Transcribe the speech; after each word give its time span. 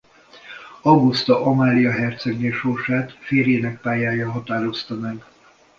Auguszta 0.81 1.43
Amália 1.45 1.91
hercegné 1.91 2.51
sorsát 2.51 3.11
férjének 3.11 3.81
pályája 3.81 4.31
határozta 4.31 4.95
meg. 4.95 5.25